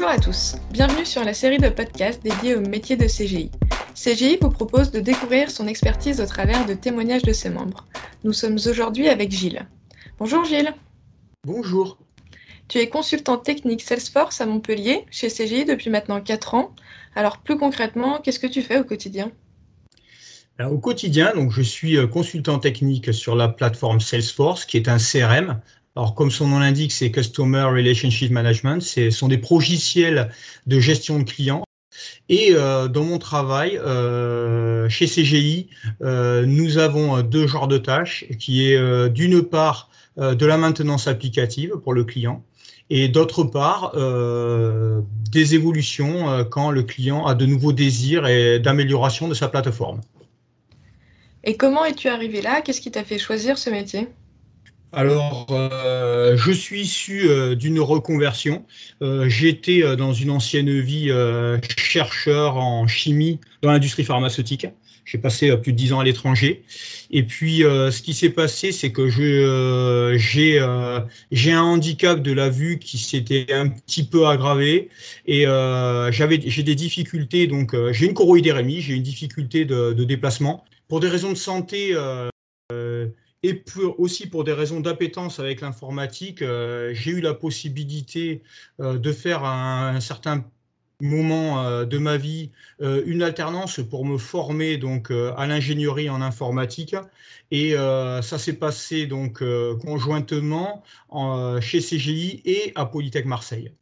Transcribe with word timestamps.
Bonjour 0.00 0.12
à 0.12 0.20
tous, 0.20 0.54
bienvenue 0.70 1.04
sur 1.04 1.24
la 1.24 1.34
série 1.34 1.58
de 1.58 1.70
podcasts 1.70 2.22
dédiée 2.22 2.54
au 2.54 2.60
métier 2.60 2.96
de 2.96 3.06
CGI. 3.06 3.50
CGI 3.96 4.38
vous 4.40 4.48
propose 4.48 4.92
de 4.92 5.00
découvrir 5.00 5.50
son 5.50 5.66
expertise 5.66 6.20
au 6.20 6.26
travers 6.26 6.64
de 6.66 6.74
témoignages 6.74 7.24
de 7.24 7.32
ses 7.32 7.50
membres. 7.50 7.84
Nous 8.22 8.32
sommes 8.32 8.58
aujourd'hui 8.64 9.08
avec 9.08 9.32
Gilles. 9.32 9.66
Bonjour 10.20 10.44
Gilles. 10.44 10.72
Bonjour. 11.44 11.98
Tu 12.68 12.78
es 12.78 12.88
consultant 12.88 13.38
technique 13.38 13.82
Salesforce 13.82 14.40
à 14.40 14.46
Montpellier, 14.46 15.04
chez 15.10 15.26
CGI 15.26 15.64
depuis 15.64 15.90
maintenant 15.90 16.20
4 16.20 16.54
ans. 16.54 16.76
Alors 17.16 17.38
plus 17.38 17.58
concrètement, 17.58 18.20
qu'est-ce 18.22 18.38
que 18.38 18.46
tu 18.46 18.62
fais 18.62 18.78
au 18.78 18.84
quotidien? 18.84 19.32
Au 20.64 20.78
quotidien, 20.78 21.32
donc, 21.34 21.50
je 21.50 21.62
suis 21.62 21.96
euh, 21.96 22.06
consultant 22.06 22.60
technique 22.60 23.12
sur 23.12 23.34
la 23.34 23.48
plateforme 23.48 23.98
Salesforce, 23.98 24.64
qui 24.64 24.76
est 24.76 24.88
un 24.88 24.98
CRM 24.98 25.60
alors, 25.98 26.14
comme 26.14 26.30
son 26.30 26.46
nom 26.46 26.60
l'indique, 26.60 26.92
c'est 26.92 27.10
Customer 27.10 27.62
Relationship 27.62 28.30
Management. 28.30 28.80
Ce 28.80 29.10
sont 29.10 29.26
des 29.26 29.36
progiciels 29.36 30.30
de 30.68 30.78
gestion 30.78 31.18
de 31.18 31.24
clients. 31.24 31.64
Et 32.28 32.50
euh, 32.52 32.86
dans 32.86 33.02
mon 33.02 33.18
travail, 33.18 33.76
euh, 33.78 34.88
chez 34.88 35.06
CGI, 35.06 35.66
euh, 36.02 36.46
nous 36.46 36.78
avons 36.78 37.20
deux 37.22 37.48
genres 37.48 37.66
de 37.66 37.78
tâches, 37.78 38.26
qui 38.38 38.70
est 38.70 39.08
d'une 39.08 39.42
part 39.42 39.90
de 40.16 40.46
la 40.46 40.56
maintenance 40.56 41.08
applicative 41.08 41.78
pour 41.82 41.94
le 41.94 42.04
client, 42.04 42.44
et 42.90 43.08
d'autre 43.08 43.42
part 43.42 43.92
des 45.32 45.54
évolutions 45.56 46.44
quand 46.48 46.70
le 46.70 46.84
client 46.84 47.26
a 47.26 47.34
de 47.34 47.44
nouveaux 47.44 47.72
désirs 47.72 48.28
et 48.28 48.60
d'amélioration 48.60 49.26
de 49.26 49.34
sa 49.34 49.48
plateforme. 49.48 50.00
Et 51.42 51.56
comment 51.56 51.84
es-tu 51.84 52.06
arrivé 52.08 52.40
là? 52.40 52.60
Qu'est-ce 52.60 52.80
qui 52.80 52.92
t'a 52.92 53.02
fait 53.02 53.18
choisir 53.18 53.58
ce 53.58 53.70
métier? 53.70 54.08
Alors, 54.92 55.46
euh, 55.50 56.36
je 56.36 56.50
suis 56.50 56.80
issu 56.80 57.28
euh, 57.28 57.54
d'une 57.54 57.78
reconversion. 57.78 58.64
Euh, 59.02 59.28
j'étais 59.28 59.96
dans 59.96 60.14
une 60.14 60.30
ancienne 60.30 60.80
vie 60.80 61.10
chercheur 61.76 62.56
en 62.56 62.86
chimie 62.86 63.38
dans 63.62 63.70
l'industrie 63.70 64.04
pharmaceutique. 64.04 64.66
J'ai 65.04 65.18
passé 65.18 65.56
plus 65.56 65.72
de 65.72 65.78
dix 65.78 65.92
ans 65.94 66.00
à 66.00 66.04
l'étranger. 66.04 66.62
Et 67.10 67.22
puis, 67.22 67.60
ce 67.60 68.02
qui 68.02 68.12
s'est 68.12 68.28
passé, 68.28 68.72
c'est 68.72 68.92
que 68.92 69.08
j'ai 69.08 69.40
j'ai 71.30 71.52
un 71.52 71.62
handicap 71.62 72.20
de 72.20 72.32
la 72.32 72.50
vue 72.50 72.78
qui 72.78 72.98
s'était 72.98 73.46
un 73.50 73.68
petit 73.68 74.04
peu 74.04 74.26
aggravé 74.26 74.90
et 75.26 75.44
j'avais 76.10 76.40
j'ai 76.44 76.62
des 76.62 76.74
difficultés. 76.74 77.46
Donc, 77.46 77.74
j'ai 77.92 78.04
une 78.04 78.12
choroïdérémie, 78.12 78.82
j'ai 78.82 78.94
une 78.94 79.02
difficulté 79.02 79.64
de, 79.64 79.94
de, 79.94 80.04
déplacement 80.04 80.62
pour 80.88 81.00
des 81.00 81.08
raisons 81.08 81.32
de 81.32 81.38
santé 81.38 81.94
et 83.42 83.62
aussi 83.98 84.28
pour 84.28 84.44
des 84.44 84.52
raisons 84.52 84.80
d'appétence 84.80 85.38
avec 85.38 85.60
l'informatique, 85.60 86.42
euh, 86.42 86.92
j'ai 86.92 87.12
eu 87.12 87.20
la 87.20 87.34
possibilité 87.34 88.42
euh, 88.80 88.98
de 88.98 89.12
faire 89.12 89.44
à 89.44 89.90
un, 89.90 90.00
certain 90.00 90.44
moment 91.00 91.64
euh, 91.64 91.84
de 91.84 91.98
ma 91.98 92.16
vie 92.16 92.50
une 92.80 93.22
alternance 93.22 93.80
pour 93.88 94.04
me 94.04 94.18
former 94.18 94.78
donc 94.78 95.10
à 95.10 95.46
l'ingénierie 95.46 96.10
en 96.10 96.20
informatique. 96.20 96.96
Et 97.50 97.72
ça 97.72 98.38
s'est 98.38 98.54
passé 98.54 99.06
donc 99.06 99.42
conjointement 99.80 100.84
chez 101.60 101.80
CGI 101.80 102.42
et 102.44 102.72
à 102.74 102.86
Polytech 102.86 103.24
Marseille. 103.26 103.72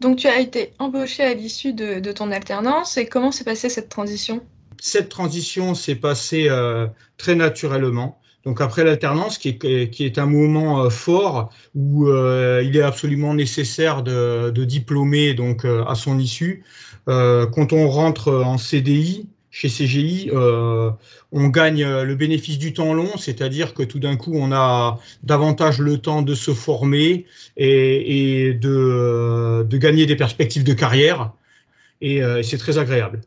Donc 0.00 0.18
tu 0.18 0.26
as 0.26 0.40
été 0.40 0.72
embauché 0.78 1.22
à 1.22 1.34
l'issue 1.34 1.72
de 1.72 2.12
ton 2.12 2.32
alternance. 2.32 2.96
Et 2.96 3.06
comment 3.06 3.30
s'est 3.30 3.44
passée 3.44 3.68
cette 3.68 3.88
transition? 3.88 4.42
Cette 4.86 5.08
transition 5.08 5.74
s'est 5.74 5.96
passée 5.96 6.46
euh, 6.48 6.86
très 7.16 7.34
naturellement. 7.34 8.20
Donc 8.44 8.60
après 8.60 8.84
l'alternance, 8.84 9.36
qui 9.36 9.48
est, 9.48 9.90
qui 9.90 10.04
est 10.04 10.18
un 10.18 10.26
moment 10.26 10.84
euh, 10.84 10.90
fort 10.90 11.50
où 11.74 12.06
euh, 12.06 12.62
il 12.64 12.76
est 12.76 12.82
absolument 12.82 13.34
nécessaire 13.34 14.04
de, 14.04 14.50
de 14.50 14.64
diplômer 14.64 15.34
donc 15.34 15.64
à 15.64 15.94
son 15.96 16.18
issue. 16.20 16.62
quand 17.06 17.72
on 17.72 17.88
rentre 17.88 18.32
en 18.32 18.58
CDI 18.58 19.28
chez 19.50 19.68
CGI, 19.68 20.30
on 21.32 21.48
gagne 21.48 21.84
le 21.84 22.14
bénéfice 22.14 22.58
du 22.58 22.72
temps 22.72 22.94
long, 22.94 23.16
c'est-à-dire 23.16 23.74
que 23.74 23.82
tout 23.82 23.98
d'un 23.98 24.16
coup 24.16 24.34
on 24.34 24.52
a 24.52 24.98
davantage 25.22 25.78
le 25.80 25.98
temps 25.98 26.22
de 26.22 26.34
se 26.34 26.52
former 26.52 27.26
et, 27.56 28.48
et 28.48 28.54
de, 28.54 29.66
de, 29.68 29.78
gagner 29.78 30.04
des 30.06 30.16
perspectives 30.16 30.64
de 30.64 30.74
carrière. 30.74 31.32
Et 32.00 32.20
c'est 32.42 32.58
très 32.58 32.76
agréable. 32.78 33.20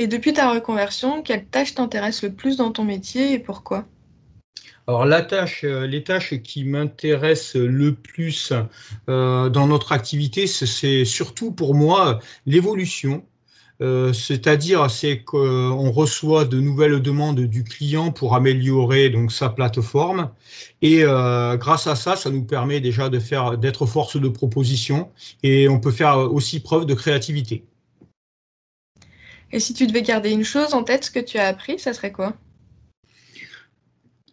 Et 0.00 0.06
depuis 0.06 0.32
ta 0.32 0.50
reconversion, 0.50 1.20
quelle 1.20 1.44
tâche 1.44 1.74
t'intéresse 1.74 2.22
le 2.22 2.32
plus 2.32 2.56
dans 2.56 2.72
ton 2.72 2.84
métier 2.84 3.34
et 3.34 3.38
pourquoi? 3.38 3.84
Alors 4.86 5.04
la 5.04 5.20
tâche, 5.20 5.62
euh, 5.62 5.86
les 5.86 6.02
tâches 6.02 6.40
qui 6.42 6.64
m'intéressent 6.64 7.56
le 7.56 7.94
plus 7.94 8.54
euh, 9.10 9.50
dans 9.50 9.66
notre 9.66 9.92
activité, 9.92 10.46
c'est 10.46 11.04
surtout 11.04 11.52
pour 11.52 11.74
moi 11.74 12.18
l'évolution. 12.46 13.26
Euh, 13.82 14.14
c'est-à-dire 14.14 14.90
c'est 14.90 15.22
qu'on 15.22 15.90
reçoit 15.90 16.46
de 16.46 16.58
nouvelles 16.60 17.02
demandes 17.02 17.40
du 17.40 17.62
client 17.62 18.10
pour 18.10 18.34
améliorer 18.34 19.10
donc 19.10 19.30
sa 19.32 19.50
plateforme 19.50 20.30
et 20.80 21.02
grâce 21.02 21.86
à 21.86 21.94
ça, 21.94 22.16
ça 22.16 22.30
nous 22.30 22.44
permet 22.44 22.80
déjà 22.80 23.10
de 23.10 23.18
faire 23.18 23.58
d'être 23.58 23.84
force 23.84 24.18
de 24.18 24.28
proposition 24.28 25.10
et 25.42 25.68
on 25.68 25.78
peut 25.78 25.92
faire 25.92 26.16
aussi 26.32 26.60
preuve 26.60 26.86
de 26.86 26.94
créativité. 26.94 27.64
Et 29.52 29.60
si 29.60 29.74
tu 29.74 29.86
devais 29.86 30.02
garder 30.02 30.30
une 30.30 30.44
chose 30.44 30.74
en 30.74 30.84
tête, 30.84 31.04
ce 31.04 31.10
que 31.10 31.20
tu 31.20 31.38
as 31.38 31.46
appris, 31.46 31.78
ça 31.78 31.92
serait 31.92 32.12
quoi? 32.12 32.34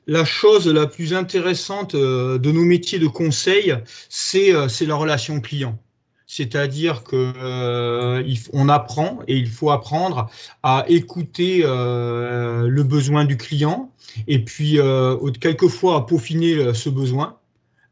La 0.10 0.24
chose 0.24 0.68
la 0.68 0.88
plus 0.88 1.14
intéressante 1.14 1.94
euh, 1.94 2.38
de 2.38 2.50
nos 2.52 2.64
métiers 2.64 2.98
de 2.98 3.08
conseil, 3.08 3.72
euh, 3.72 4.68
c'est 4.70 4.86
la 4.86 4.96
relation 4.96 5.42
client. 5.42 5.78
C'est-à-dire 6.28 7.04
que 7.04 7.34
euh, 7.38 8.70
apprend 8.70 9.20
et 9.28 9.36
il 9.36 9.50
faut 9.50 9.70
apprendre 9.70 10.30
à 10.64 10.86
écouter 10.88 11.62
le 11.64 12.84
besoin 12.84 13.24
du 13.24 13.38
client 13.38 13.92
et 14.28 14.44
puis 14.44 14.78
quelquefois 15.40 15.96
à 15.96 16.02
peaufiner 16.02 16.74
ce 16.74 16.90
besoin, 16.90 17.38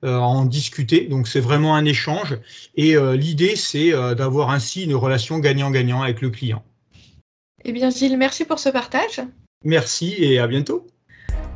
à 0.03 0.19
en 0.19 0.44
discuter. 0.44 1.07
Donc 1.07 1.30
c'est 1.30 1.40
vraiment 1.40 1.75
un 1.75 1.86
échange 1.86 2.38
et 2.75 2.97
l'idée 3.13 3.56
c'est 3.56 3.92
d'avoir 4.16 4.50
ainsi 4.50 4.84
une 4.84 4.96
relation 4.96 5.40
gagnant-gagnant 5.40 6.02
avec 6.02 6.19
le 6.19 6.30
client. 6.30 6.62
Eh 7.67 7.71
bien, 7.71 7.89
Gilles, 7.89 8.17
merci 8.17 8.45
pour 8.45 8.59
ce 8.59 8.69
partage. 8.69 9.21
Merci 9.63 10.13
et 10.19 10.37
à 10.37 10.45
bientôt. 10.45 10.85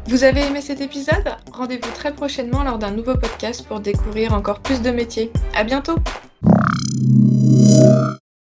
Vous 0.08 0.24
avez 0.24 0.42
aimé 0.42 0.60
cet 0.60 0.82
épisode? 0.82 1.36
Rendez-vous 1.54 1.92
très 1.94 2.16
prochainement 2.16 2.64
lors 2.64 2.80
d'un 2.80 2.90
nouveau 2.90 3.14
podcast 3.14 3.64
pour 3.68 3.80
découvrir 3.80 4.34
encore 4.34 4.62
plus 4.62 4.82
de 4.82 4.90
métiers. 4.90 5.32
À 5.54 5.64
bientôt 5.64 5.96